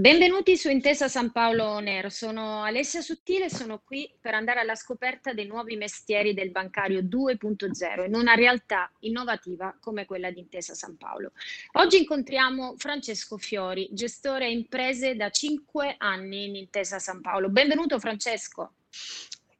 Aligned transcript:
Benvenuti 0.00 0.56
su 0.56 0.70
Intesa 0.70 1.08
San 1.08 1.30
Paolo 1.30 1.78
Nero, 1.78 2.08
sono 2.08 2.62
Alessia 2.64 3.02
Suttile 3.02 3.44
e 3.44 3.50
sono 3.50 3.82
qui 3.84 4.10
per 4.18 4.32
andare 4.32 4.60
alla 4.60 4.74
scoperta 4.74 5.34
dei 5.34 5.46
nuovi 5.46 5.76
mestieri 5.76 6.32
del 6.32 6.50
bancario 6.50 7.02
2.0 7.02 8.06
in 8.06 8.14
una 8.14 8.32
realtà 8.32 8.90
innovativa 9.00 9.76
come 9.78 10.06
quella 10.06 10.30
di 10.30 10.40
Intesa 10.40 10.72
San 10.72 10.96
Paolo. 10.96 11.32
Oggi 11.72 11.98
incontriamo 11.98 12.76
Francesco 12.78 13.36
Fiori, 13.36 13.90
gestore 13.92 14.48
imprese 14.48 15.16
da 15.16 15.28
5 15.28 15.96
anni 15.98 16.46
in 16.46 16.56
Intesa 16.56 16.98
San 16.98 17.20
Paolo. 17.20 17.50
Benvenuto 17.50 17.98
Francesco. 17.98 18.72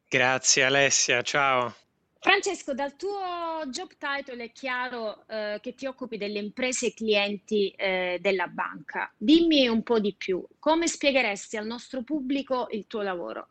Grazie 0.09 0.65
Alessia, 0.65 1.21
ciao. 1.21 1.75
Francesco, 2.23 2.75
dal 2.75 2.97
tuo 2.97 3.63
job 3.69 3.93
title 3.97 4.45
è 4.45 4.53
chiaro 4.53 5.27
eh, 5.27 5.59
che 5.63 5.75
ti 5.75 5.87
occupi 5.87 6.19
delle 6.19 6.39
imprese 6.39 6.89
e 6.89 6.95
clienti 6.95 7.71
eh, 7.71 8.19
della 8.21 8.47
banca. 8.47 9.11
Dimmi 9.17 9.67
un 9.69 9.83
po' 9.83 9.99
di 10.01 10.15
più, 10.15 10.47
come 10.59 10.87
spiegheresti 10.87 11.57
al 11.57 11.65
nostro 11.67 12.03
pubblico 12.03 12.69
il 12.73 12.87
tuo 12.87 13.01
lavoro? 13.01 13.49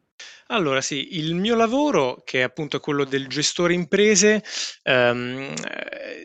Allora 0.52 0.82
sì, 0.82 1.16
il 1.18 1.36
mio 1.36 1.54
lavoro, 1.56 2.24
che 2.26 2.40
è 2.40 2.42
appunto 2.42 2.80
quello 2.80 3.04
del 3.04 3.28
gestore 3.28 3.76
imprese, 3.76 4.44
ehm, 4.82 5.54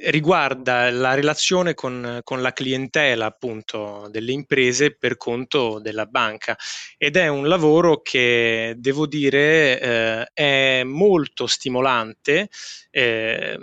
riguarda 0.06 0.91
la 0.91 1.12
relazione 1.12 1.74
con, 1.74 2.21
con 2.23 2.40
la 2.40 2.52
clientela 2.54 3.26
appunto 3.26 4.09
delle 4.10 4.32
imprese 4.32 4.96
per 4.96 5.18
conto 5.18 5.79
della 5.79 6.07
banca. 6.07 6.57
Ed 6.96 7.16
è 7.16 7.29
un 7.29 7.46
lavoro 7.48 8.01
che 8.01 8.73
devo 8.79 9.07
dire 9.07 9.79
eh, 9.80 10.26
è 10.32 10.82
molto 10.85 11.46
stimolante 11.46 12.48
eh, 12.91 13.59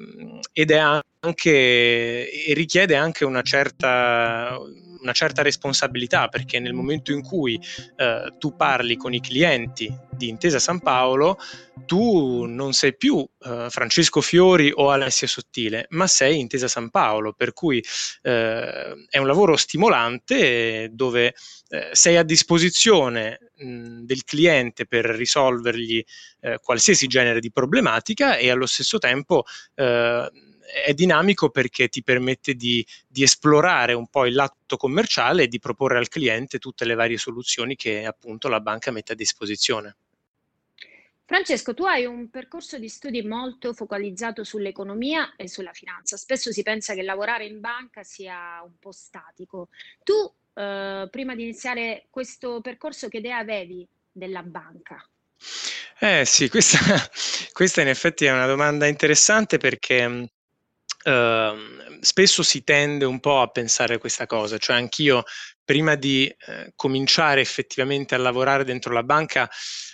ed 0.54 0.70
è 0.72 0.78
anche, 1.24 2.30
richiede 2.54 2.96
anche 2.96 3.26
una 3.26 3.42
certa 3.42 4.60
una 5.02 5.12
certa 5.14 5.42
responsabilità 5.42 6.28
perché 6.28 6.60
nel 6.60 6.74
momento 6.74 7.12
in 7.12 7.22
cui 7.22 7.60
eh, 7.96 8.34
tu 8.38 8.56
parli 8.56 8.96
con 8.96 9.14
i 9.14 9.20
clienti 9.20 9.94
di 10.12 10.30
Intesa 10.30 10.60
San 10.60 10.80
Paolo, 10.80 11.38
tu 11.86 12.46
non 12.46 12.74
sei 12.74 12.96
più 12.96 13.28
eh, 13.44 13.68
Francesco 13.70 14.22
Fiori 14.22 14.72
o 14.74 14.92
Alessia 14.92 15.28
Sottile, 15.28 15.88
ma 15.90 16.08
sei 16.08 16.40
Intesa 16.40 16.68
San 16.68 16.90
Paolo, 16.90 17.34
per 17.34 17.54
cui 17.54 17.84
eh, 18.22 19.06
è 19.10 19.18
un 19.18 19.28
lavoro 19.28 19.56
stimolante 19.56 20.90
dove 20.92 21.34
eh, 21.70 21.90
sei 21.92 22.18
a 22.18 22.24
disposizione 22.24 23.40
del 23.62 24.24
cliente 24.24 24.88
per 24.88 25.06
risolvergli 25.06 26.04
eh, 26.40 26.60
qualsiasi 26.62 27.06
genere 27.06 27.40
di 27.40 27.52
problematica 27.52 28.38
e 28.38 28.50
allo 28.50 28.66
stesso 28.66 28.98
tempo 28.98 29.44
eh, 29.76 30.30
è 30.86 30.94
dinamico 30.94 31.50
perché 31.50 31.88
ti 31.90 32.04
permette 32.04 32.54
di, 32.54 32.86
di, 33.08 33.24
esplorare 33.24 33.94
un 33.94 34.08
po' 34.08 34.26
il 34.26 34.34
lato 34.34 34.78
commerciale 34.78 35.44
e 35.44 35.48
di 35.48 35.60
proporre 35.60 35.98
al 35.98 36.08
cliente 36.08 36.60
tutte 36.60 36.86
le 36.86 36.96
varie 36.96 37.18
soluzioni 37.18 37.76
che 37.76 38.06
appunto 38.06 38.48
la 38.48 38.62
banca 38.62 38.92
mette 38.92 39.14
a 39.14 39.16
disposizione. 39.16 39.96
Francesco, 41.26 41.74
tu 41.74 41.86
hai 41.86 42.06
un 42.06 42.30
percorso 42.30 42.78
di 42.78 42.90
studi 42.90 43.22
molto 43.22 43.74
focalizzato 43.74 44.44
sull'economia 44.44 45.36
e 45.38 45.48
sulla 45.48 45.72
finanza. 45.72 46.18
Spesso 46.18 46.52
si 46.52 46.62
pensa 46.62 46.94
che 46.94 47.04
lavorare 47.04 47.46
in 47.46 47.62
banca 47.62 48.04
sia 48.04 48.62
un 48.62 48.78
po' 48.78 48.92
statico. 48.92 49.70
Tu, 50.04 50.14
eh, 50.54 51.08
prima 51.10 51.34
di 51.34 51.44
iniziare 51.44 52.08
questo 52.10 52.60
percorso, 52.60 53.08
che 53.08 53.20
idea 53.20 53.38
avevi 53.38 53.88
della 54.12 54.44
banca? 54.44 55.08
Eh 56.00 56.26
sì, 56.26 56.50
questa, 56.50 56.80
questa 57.54 57.82
in 57.82 57.88
effetti 57.88 58.26
è 58.26 58.32
una 58.34 58.48
domanda 58.48 58.86
interessante 58.86 59.58
perché 59.58 60.32
Uh, 61.04 62.00
spesso 62.02 62.44
si 62.44 62.64
tende 62.64 63.06
un 63.06 63.20
po' 63.20 63.42
a 63.42 63.48
pensare 63.48 63.98
questa 63.98 64.28
cosa, 64.28 64.58
cioè 64.58 64.76
anch'io 64.76 65.24
prima 65.64 65.96
di 65.96 66.28
eh, 66.28 66.74
cominciare 66.76 67.42
effettivamente 67.42 68.14
a 68.14 68.20
lavorare 68.20 68.64
dentro 68.64 68.94
la 68.94 69.04
banca 69.04 69.50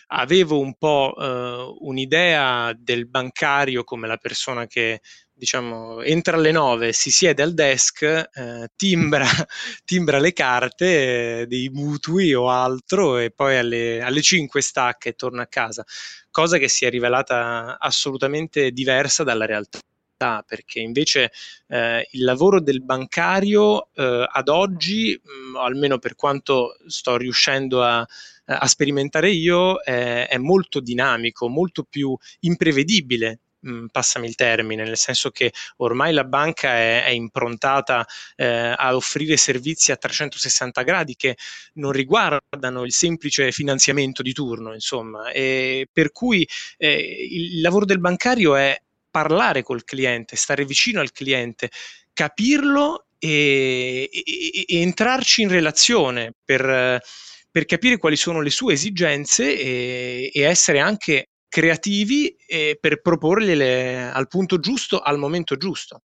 avevo 0.08 0.60
un 0.60 0.76
po' 0.76 1.14
uh, 1.16 1.78
un'idea 1.88 2.74
del 2.78 3.08
bancario 3.08 3.84
come 3.84 4.08
la 4.08 4.18
persona 4.18 4.66
che 4.66 5.02
diciamo 5.34 6.02
entra 6.02 6.36
alle 6.38 6.52
9, 6.52 6.94
si 6.94 7.12
siede 7.12 7.44
al 7.44 7.54
desk, 7.54 8.02
eh, 8.02 8.70
timbra, 8.76 9.26
timbra, 9.86 10.18
le 10.18 10.34
carte 10.34 11.42
eh, 11.42 11.48
dei 11.48 11.70
mutui 11.70 12.34
o 12.34 12.50
altro 12.50 13.18
e 13.20 13.30
poi 13.32 13.58
alle, 13.58 14.02
alle 14.02 14.22
5 14.22 14.62
stacca 14.62 15.10
e 15.10 15.14
torna 15.14 15.44
a 15.44 15.48
casa, 15.48 15.86
cosa 16.32 16.58
che 16.58 16.68
si 16.68 16.86
è 16.86 16.90
rivelata 16.90 17.78
assolutamente 17.80 18.72
diversa 18.72 19.24
dalla 19.24 19.46
realtà 19.46 19.80
perché 20.18 20.80
invece 20.80 21.32
eh, 21.68 22.08
il 22.12 22.24
lavoro 22.24 22.60
del 22.60 22.84
bancario 22.84 23.90
eh, 23.94 24.28
ad 24.28 24.50
oggi, 24.50 25.20
mh, 25.22 25.50
mm, 25.52 25.56
almeno 25.58 26.00
per 26.00 26.16
quanto 26.16 26.76
sto 26.88 27.18
riuscendo 27.18 27.84
a, 27.84 28.06
a 28.46 28.68
sperimentare 28.68 29.30
io, 29.30 29.80
è, 29.82 30.28
è 30.28 30.38
molto 30.38 30.80
dinamico, 30.80 31.48
molto 31.48 31.84
più 31.84 32.18
imprevedibile 32.42 33.42
mm, 33.68 33.88
passami 33.92 34.28
il 34.28 34.34
termine, 34.36 34.84
nel 34.84 34.98
senso 34.98 35.30
che 35.30 35.54
ormai 35.78 36.14
la 36.14 36.24
banca 36.24 36.70
è, 36.74 37.04
è 37.04 37.10
improntata 37.10 38.06
eh, 38.36 38.74
a 38.76 38.96
offrire 38.96 39.38
servizi 39.38 39.92
a 39.92 39.98
360 39.98 40.82
gradi 40.82 41.16
che 41.16 41.38
non 41.74 41.92
riguardano 41.92 42.84
il 42.86 42.94
semplice 42.94 43.52
finanziamento 43.52 44.24
di 44.24 44.34
turno, 44.34 44.74
insomma, 44.74 45.30
e 45.30 45.88
per 45.92 46.12
cui 46.12 46.48
eh, 46.78 47.28
il 47.30 47.62
lavoro 47.62 47.86
del 47.86 48.00
bancario 48.00 48.56
è 48.56 48.76
parlare 49.18 49.64
col 49.64 49.84
cliente, 49.84 50.36
stare 50.36 50.64
vicino 50.64 51.02
al 51.02 51.12
cliente, 51.12 51.72
capirlo 52.14 53.08
e, 53.18 54.08
e, 54.12 54.66
e 54.68 54.82
entrarci 54.82 55.42
in 55.42 55.50
relazione 55.50 56.36
per, 56.46 57.02
per, 57.50 57.66
capire 57.66 57.98
quali 57.98 58.16
sono 58.16 58.42
le 58.42 58.52
sue 58.52 58.74
esigenze 58.74 59.58
e, 59.58 60.30
e 60.32 60.42
essere 60.42 60.80
anche 60.80 61.30
creativi 61.50 62.36
per 62.80 63.02
proporgliele 63.02 64.12
al 64.12 64.28
punto 64.28 64.60
giusto, 64.60 65.00
al 65.00 65.18
momento 65.18 65.58
giusto. 65.58 66.04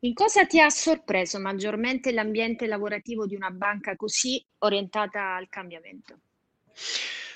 In 0.00 0.12
cosa 0.12 0.44
ti 0.44 0.60
ha 0.60 0.68
sorpreso 0.68 1.38
maggiormente 1.38 2.12
l'ambiente 2.12 2.66
lavorativo 2.66 3.26
di 3.26 3.34
una 3.34 3.50
banca 3.50 3.96
così 3.96 4.44
orientata 4.58 5.36
al 5.36 5.48
cambiamento? 5.48 6.18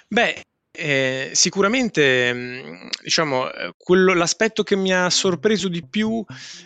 Beh, 0.09 0.43
eh, 0.79 1.31
sicuramente, 1.35 2.33
mhmm, 2.33 2.89
diciamo, 3.03 3.53
ehm, 3.53 3.73
quello 3.77 4.15
l'aspetto 4.15 4.63
che 4.63 4.77
mi 4.77 4.93
ha 4.93 5.11
sorpreso 5.11 5.69
di 5.69 5.85
più, 5.89 6.25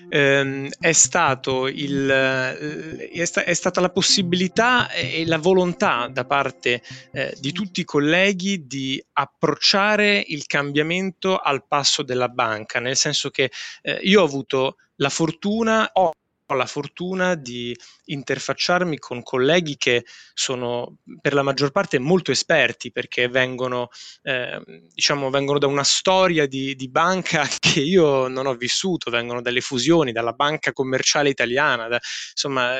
ehm, 0.09 0.69
è 0.79 0.93
stato 0.93 1.67
il 1.69 2.07
è 2.09 3.25
sta 3.25 3.45
è 3.45 3.55
stata 3.55 3.81
la 3.81 3.91
possibilità 3.91 4.91
e 4.91 5.25
la 5.27 5.39
volontà 5.39 6.09
da 6.13 6.25
parte, 6.27 6.83
ehm, 7.13 7.33
di 7.41 7.53
tutti 7.53 7.81
i 7.81 7.85
colleghi 7.85 8.67
di 8.67 9.03
approcciare 9.15 10.23
il 10.29 10.47
cambiamento 10.47 11.39
al 11.39 11.67
passo 11.67 12.03
della 12.03 12.29
banca, 12.29 12.81
nel 12.81 12.97
senso 12.97 13.31
che, 13.31 13.51
ehm, 13.83 13.99
io 14.03 14.21
ho 14.21 14.25
avuto 14.25 14.77
la 14.97 15.09
fortuna 15.09 15.89
ho 15.95 16.11
ho 16.53 16.55
la 16.55 16.67
fortuna 16.67 17.35
di 17.35 17.77
interfacciarmi 18.05 18.99
con 18.99 19.23
colleghi 19.23 19.77
che 19.77 20.05
sono 20.35 20.99
per 21.21 21.35
la 21.35 21.43
maggior 21.43 21.71
parte 21.71 21.99
molto 21.99 22.31
esperti 22.31 22.93
perché 22.93 23.29
vengono, 23.29 23.89
eh, 24.23 24.61
diciamo, 24.93 25.31
vengono 25.31 25.59
da 25.59 25.67
una 25.67 25.85
storia 25.85 26.47
di, 26.47 26.75
di, 26.75 26.89
banca 26.89 27.47
che 27.59 27.81
io 27.81 28.29
non 28.29 28.47
ho 28.47 28.55
vissuto, 28.55 29.11
vengono 29.11 29.41
dalle 29.41 29.61
fusioni, 29.61 30.13
dalla 30.13 30.33
banca 30.33 30.73
commerciale 30.73 31.29
italiana, 31.29 31.89
da, 31.89 31.99
insomma, 32.31 32.77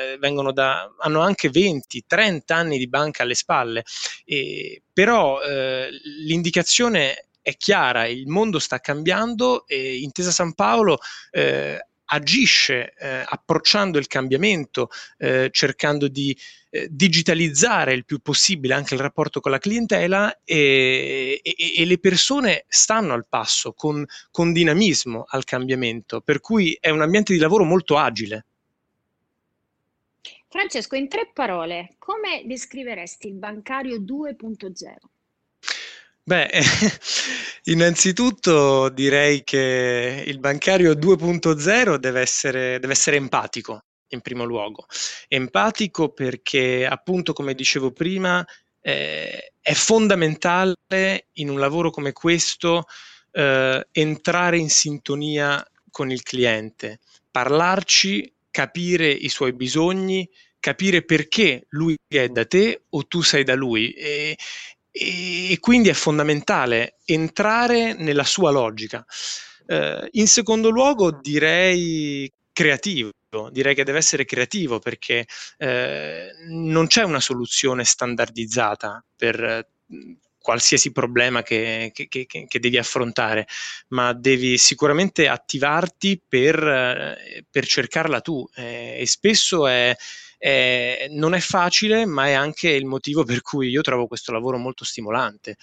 da, 0.53 0.93
hanno 0.99 1.21
anche 1.21 1.49
20-30 1.49 2.41
anni 2.47 2.77
di 2.77 2.87
banca 2.87 3.23
alle 3.23 3.35
spalle. 3.35 3.83
E, 4.25 4.83
però 4.93 5.41
eh, 5.41 5.89
l'indicazione 6.25 7.27
è 7.41 7.57
chiara, 7.57 8.07
il 8.07 8.27
mondo 8.27 8.57
sta 8.57 8.79
cambiando 8.79 9.67
e 9.67 9.97
Intesa 9.97 10.31
San 10.31 10.53
Paolo 10.53 10.97
eh, 11.29 11.87
agisce 12.05 12.93
eh, 12.97 13.23
approcciando 13.25 13.97
il 13.97 14.07
cambiamento, 14.07 14.89
eh, 15.17 15.49
cercando 15.51 16.07
di 16.07 16.37
eh, 16.69 16.87
digitalizzare 16.89 17.93
il 17.93 18.05
più 18.05 18.19
possibile 18.19 18.73
anche 18.73 18.95
il 18.95 18.99
rapporto 18.99 19.39
con 19.39 19.51
la 19.51 19.59
clientela 19.59 20.41
e, 20.43 21.39
e, 21.43 21.73
e 21.77 21.85
le 21.85 21.99
persone 21.99 22.65
stanno 22.67 23.13
al 23.13 23.27
passo 23.27 23.73
con, 23.73 24.05
con 24.31 24.51
dinamismo 24.51 25.25
al 25.27 25.43
cambiamento, 25.43 26.21
per 26.21 26.39
cui 26.39 26.77
è 26.79 26.89
un 26.89 27.01
ambiente 27.01 27.33
di 27.33 27.39
lavoro 27.39 27.63
molto 27.63 27.97
agile. 27.97 28.45
Francesco, 30.47 30.95
in 30.95 31.07
tre 31.07 31.31
parole, 31.33 31.95
come 31.97 32.43
descriveresti 32.45 33.27
il 33.27 33.33
bancario 33.33 33.99
2.0? 33.99 34.95
Beh, 36.25 36.49
innanzitutto 37.65 38.87
direi 38.89 39.43
che 39.43 40.23
il 40.25 40.39
bancario 40.39 40.93
2.0 40.93 41.95
deve 41.95 42.21
essere, 42.21 42.79
deve 42.79 42.93
essere 42.93 43.17
empatico 43.17 43.83
in 44.09 44.21
primo 44.21 44.45
luogo. 44.45 44.85
Empatico 45.27 46.13
perché, 46.13 46.85
appunto, 46.85 47.33
come 47.33 47.53
dicevo 47.53 47.91
prima, 47.91 48.45
eh, 48.79 49.53
è 49.59 49.73
fondamentale 49.73 50.75
in 51.33 51.49
un 51.49 51.59
lavoro 51.59 51.89
come 51.89 52.13
questo 52.13 52.85
eh, 53.31 53.85
entrare 53.91 54.57
in 54.57 54.69
sintonia 54.69 55.65
con 55.89 56.09
il 56.09 56.23
cliente, 56.23 56.99
parlarci, 57.31 58.33
capire 58.49 59.09
i 59.09 59.27
suoi 59.29 59.53
bisogni, 59.53 60.29
capire 60.59 61.03
perché 61.03 61.65
lui 61.69 61.97
è 62.07 62.29
da 62.29 62.45
te 62.45 62.83
o 62.89 63.05
tu 63.07 63.21
sei 63.21 63.43
da 63.43 63.55
lui. 63.55 63.91
E, 63.91 64.37
e 64.95 65.57
quindi 65.59 65.89
è 65.89 65.93
fondamentale 65.93 66.97
entrare 67.05 67.93
nella 67.95 68.23
sua 68.23 68.51
logica. 68.51 69.03
Eh, 69.65 70.07
in 70.11 70.27
secondo 70.27 70.69
luogo 70.69 71.19
direi 71.19 72.31
creativo, 72.51 73.09
direi 73.49 73.73
che 73.73 73.83
deve 73.83 73.97
essere 73.97 74.23
creativo 74.23 74.77
perché 74.77 75.25
eh, 75.57 76.29
non 76.49 76.85
c'è 76.85 77.01
una 77.01 77.19
soluzione 77.19 77.83
standardizzata 77.83 79.03
per 79.15 79.67
qualsiasi 80.37 80.91
problema 80.91 81.41
che, 81.41 81.89
che, 81.93 82.07
che, 82.07 82.25
che, 82.27 82.59
devi 82.59 82.77
affrontare, 82.77 83.47
ma 83.89 84.13
devi 84.13 84.57
sicuramente 84.57 85.27
attivarti 85.27 86.21
per, 86.27 87.47
per 87.49 87.65
cercarla 87.65 88.19
tu 88.21 88.45
eh, 88.55 88.97
e 88.99 89.07
spesso 89.07 89.65
è, 89.65 89.95
eh, 90.45 91.07
non 91.11 91.33
è 91.33 91.39
facile, 91.39 92.05
ma 92.05 92.27
è 92.27 92.33
anche 92.33 92.67
il 92.69 92.83
motivo 92.85 93.23
per 93.23 93.41
cui 93.41 93.69
io 93.69 93.79
trovo 93.81 94.07
questo 94.07 94.33
lavoro 94.33 94.57
molto 94.57 94.83
stimolante. 94.83 95.55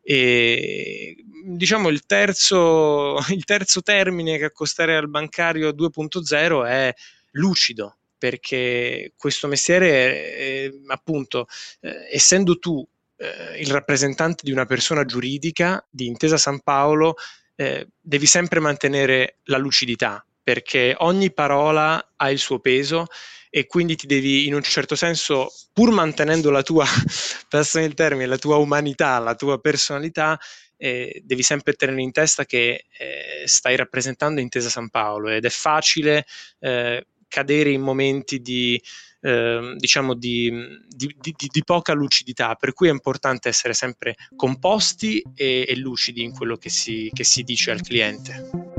E 0.00 1.14
diciamo 1.44 1.90
il 1.90 2.06
terzo, 2.06 3.18
il 3.28 3.44
terzo 3.44 3.82
termine 3.82 4.38
che 4.38 4.46
accostare 4.46 4.96
al 4.96 5.10
bancario 5.10 5.68
2.0 5.68 6.66
è 6.66 6.94
lucido, 7.32 7.98
perché 8.16 9.12
questo 9.18 9.48
mestiere, 9.48 10.36
eh, 10.38 10.80
appunto, 10.86 11.46
eh, 11.80 12.08
essendo 12.10 12.58
tu 12.58 12.82
eh, 13.18 13.60
il 13.60 13.70
rappresentante 13.70 14.44
di 14.44 14.50
una 14.52 14.64
persona 14.64 15.04
giuridica 15.04 15.86
di 15.90 16.06
Intesa 16.06 16.38
San 16.38 16.60
Paolo, 16.60 17.16
eh, 17.54 17.86
devi 18.00 18.24
sempre 18.24 18.60
mantenere 18.60 19.40
la 19.44 19.58
lucidità, 19.58 20.24
perché 20.42 20.94
ogni 20.98 21.32
parola 21.32 22.12
ha 22.16 22.30
il 22.30 22.38
suo 22.38 22.58
peso 22.58 23.06
e 23.54 23.66
quindi 23.66 23.96
ti 23.96 24.06
devi 24.06 24.46
in 24.46 24.54
un 24.54 24.62
certo 24.62 24.96
senso, 24.96 25.52
pur 25.72 25.90
mantenendo 25.90 26.50
la 26.50 26.62
tua, 26.62 26.86
passami 27.48 27.84
il 27.84 27.94
termine, 27.94 28.26
la 28.26 28.38
tua 28.38 28.56
umanità, 28.56 29.18
la 29.18 29.34
tua 29.34 29.60
personalità, 29.60 30.40
eh, 30.78 31.20
devi 31.24 31.42
sempre 31.42 31.74
tenere 31.74 32.00
in 32.00 32.12
testa 32.12 32.44
che 32.44 32.86
eh, 32.98 33.42
stai 33.44 33.76
rappresentando 33.76 34.40
Intesa 34.40 34.68
San 34.68 34.88
Paolo 34.88 35.28
ed 35.28 35.44
è 35.44 35.50
facile 35.50 36.24
eh, 36.60 37.06
cadere 37.28 37.70
in 37.70 37.82
momenti 37.82 38.40
di, 38.40 38.82
eh, 39.20 39.74
diciamo 39.76 40.14
di, 40.14 40.50
di, 40.88 41.14
di, 41.20 41.34
di, 41.36 41.62
poca 41.64 41.92
lucidità, 41.92 42.54
per 42.54 42.72
cui 42.72 42.88
è 42.88 42.90
importante 42.90 43.48
essere 43.48 43.74
sempre 43.74 44.16
composti 44.34 45.22
e, 45.34 45.64
e 45.68 45.76
lucidi 45.76 46.22
in 46.22 46.32
quello 46.32 46.56
che 46.56 46.68
si, 46.68 47.10
che 47.12 47.24
si 47.24 47.42
dice 47.42 47.70
al 47.70 47.82
cliente. 47.82 48.71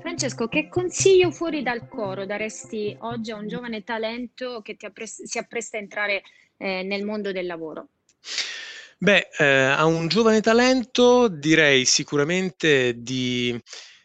Francesco, 0.00 0.46
che 0.46 0.68
consiglio 0.68 1.30
fuori 1.30 1.62
dal 1.62 1.88
coro 1.88 2.26
daresti 2.26 2.96
oggi 3.00 3.32
a 3.32 3.36
un 3.36 3.48
giovane 3.48 3.82
talento 3.82 4.60
che 4.62 4.76
appres- 4.80 5.24
si 5.24 5.38
appresta 5.38 5.76
a 5.76 5.80
entrare 5.80 6.22
eh, 6.58 6.82
nel 6.82 7.04
mondo 7.04 7.32
del 7.32 7.46
lavoro? 7.46 7.88
Beh, 8.98 9.28
eh, 9.38 9.44
a 9.44 9.84
un 9.84 10.06
giovane 10.08 10.40
talento 10.40 11.28
direi 11.28 11.84
sicuramente 11.84 13.02
di, 13.02 13.60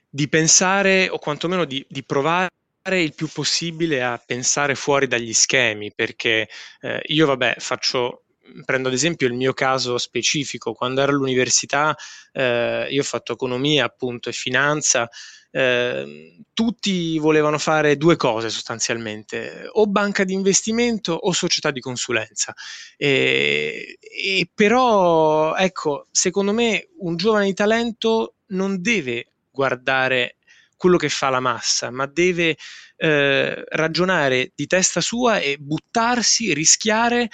di 0.09 0.27
pensare 0.27 1.07
o 1.09 1.19
quantomeno 1.19 1.65
di, 1.65 1.85
di, 1.87 2.03
provare 2.03 2.49
il 2.89 3.13
più 3.13 3.27
possibile 3.27 4.03
a 4.03 4.21
pensare 4.23 4.75
fuori 4.75 5.07
dagli 5.07 5.33
schemi, 5.33 5.93
perché 5.93 6.49
eh, 6.81 7.01
io 7.05 7.27
vabbè 7.27 7.55
faccio 7.59 8.23
prendo 8.65 8.87
ad 8.87 8.93
esempio 8.93 9.27
il 9.27 9.33
mio 9.33 9.53
caso 9.53 9.97
specifico, 9.97 10.73
quando 10.73 11.01
ero 11.01 11.11
all'università 11.11 11.95
eh, 12.31 12.87
io 12.89 13.01
ho 13.01 13.05
fatto 13.05 13.33
economia 13.33 13.85
appunto 13.85 14.29
e 14.29 14.33
finanza, 14.33 15.09
Ehm, 15.51 16.43
tutti 16.53 17.17
volevano 17.19 17.57
fare 17.57 17.95
due 17.95 18.15
cose 18.17 18.49
sostanzialmente, 18.49 19.69
o 19.71 19.87
banca 19.87 20.23
di 20.23 20.33
investimento 20.33 21.13
o 21.13 21.31
società 21.31 21.71
di 21.71 21.79
consulenza. 21.79 22.53
E, 22.97 23.97
e 24.01 24.49
però, 24.53 25.55
ecco, 25.55 26.07
secondo 26.11 26.51
me 26.51 26.89
un 26.99 27.15
giovane 27.15 27.45
di 27.45 27.53
talento 27.53 28.35
non 28.47 28.81
deve 28.81 29.27
guardare 29.51 30.37
quello 30.75 30.97
che 30.97 31.09
fa 31.09 31.29
la 31.29 31.39
massa, 31.39 31.91
ma 31.91 32.05
deve 32.05 32.57
eh, 32.97 33.63
ragionare 33.69 34.51
di 34.55 34.67
testa 34.67 35.01
sua 35.01 35.39
e 35.39 35.57
buttarsi, 35.57 36.53
rischiare 36.53 37.29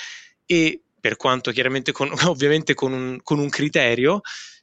e 0.46 0.82
per 1.00 1.16
quanto 1.18 1.52
chiaramente 1.52 1.92
con, 1.92 2.12
ovviamente 2.26 2.74
con 2.74 2.94
un, 2.94 3.20
con 3.22 3.40
un 3.40 3.50
criterio, 3.50 4.22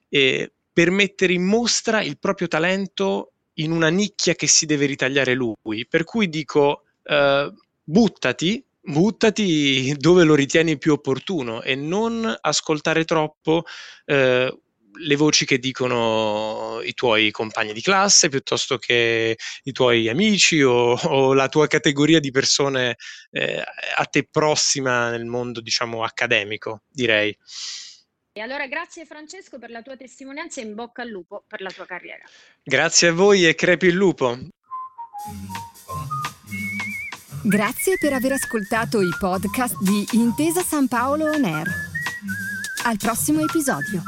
eh, 0.08 0.52
per 0.72 0.90
mettere 0.90 1.32
in 1.32 1.44
mostra 1.44 2.02
il 2.02 2.18
proprio 2.18 2.48
talento 2.48 3.31
in 3.54 3.70
una 3.70 3.88
nicchia 3.88 4.34
che 4.34 4.46
si 4.46 4.66
deve 4.66 4.86
ritagliare 4.86 5.34
lui. 5.34 5.86
Per 5.88 6.04
cui 6.04 6.28
dico, 6.28 6.84
uh, 7.04 7.52
buttati, 7.82 8.64
buttati 8.80 9.94
dove 9.96 10.24
lo 10.24 10.34
ritieni 10.34 10.78
più 10.78 10.92
opportuno 10.92 11.62
e 11.62 11.74
non 11.74 12.34
ascoltare 12.40 13.04
troppo 13.04 13.64
uh, 14.06 14.60
le 14.94 15.16
voci 15.16 15.44
che 15.44 15.58
dicono 15.58 16.80
i 16.82 16.92
tuoi 16.94 17.30
compagni 17.30 17.72
di 17.72 17.80
classe 17.80 18.28
piuttosto 18.28 18.78
che 18.78 19.36
i 19.62 19.72
tuoi 19.72 20.08
amici 20.08 20.62
o, 20.62 20.92
o 20.92 21.32
la 21.32 21.48
tua 21.48 21.66
categoria 21.66 22.20
di 22.20 22.30
persone 22.30 22.96
eh, 23.30 23.62
a 23.96 24.04
te 24.04 24.26
prossima 24.30 25.10
nel 25.10 25.24
mondo, 25.24 25.60
diciamo, 25.60 26.04
accademico, 26.04 26.82
direi. 26.90 27.36
E 28.34 28.40
allora 28.40 28.66
grazie 28.66 29.04
Francesco 29.04 29.58
per 29.58 29.68
la 29.70 29.82
tua 29.82 29.94
testimonianza 29.94 30.62
e 30.62 30.64
in 30.64 30.74
bocca 30.74 31.02
al 31.02 31.08
lupo 31.08 31.44
per 31.46 31.60
la 31.60 31.70
tua 31.70 31.84
carriera. 31.84 32.24
Grazie 32.62 33.08
a 33.08 33.12
voi 33.12 33.46
e 33.46 33.54
crepi 33.54 33.86
il 33.88 33.94
lupo. 33.94 34.38
Grazie 37.44 37.98
per 38.00 38.14
aver 38.14 38.32
ascoltato 38.32 39.02
i 39.02 39.10
podcast 39.18 39.76
di 39.82 40.06
Intesa 40.12 40.62
San 40.62 40.88
Paolo 40.88 41.26
On 41.26 41.44
Air. 41.44 41.66
Al 42.84 42.96
prossimo 42.96 43.42
episodio. 43.42 44.02